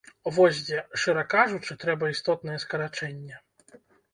Вось 0.37 0.61
дзе, 0.69 0.79
шчыра 1.01 1.25
кажучы, 1.35 1.77
трэба 1.83 2.05
істотнае 2.15 2.57
скарачэнне. 2.65 3.35